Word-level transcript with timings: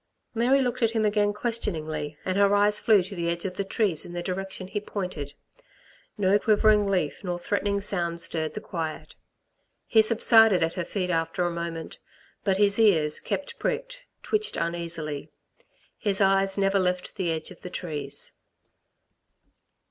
Mary 0.33 0.63
looked 0.63 0.81
at 0.81 0.89
him 0.89 1.05
again 1.05 1.31
questioningly 1.31 2.17
and 2.25 2.35
her 2.35 2.55
eyes 2.55 2.79
flew 2.79 3.03
to 3.03 3.13
the 3.15 3.29
edge 3.29 3.45
of 3.45 3.53
the 3.55 3.63
trees 3.63 4.03
in 4.03 4.13
the 4.13 4.23
direction 4.23 4.65
he 4.67 4.79
pointed. 4.79 5.35
No 6.17 6.39
quivering 6.39 6.87
leaf 6.87 7.23
nor 7.23 7.37
threatening 7.37 7.81
sound 7.81 8.19
stirred 8.19 8.55
the 8.55 8.61
quiet. 8.61 9.13
He 9.85 10.01
subsided 10.01 10.63
at 10.63 10.73
her 10.73 10.85
feet 10.85 11.11
after 11.11 11.43
a 11.43 11.51
moment, 11.51 11.99
but 12.43 12.57
his 12.57 12.79
ears, 12.79 13.19
kept 13.19 13.59
pricked, 13.59 14.03
twitched 14.23 14.57
uneasily; 14.57 15.29
his 15.99 16.19
eyes 16.19 16.57
never 16.57 16.79
left 16.79 17.15
the 17.15 17.31
edge 17.31 17.51
of 17.51 17.61
the 17.61 17.69
trees. 17.69 18.31